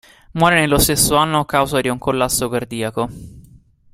[0.31, 3.07] Muore nello stesso anno a causa di un collasso cardiaco.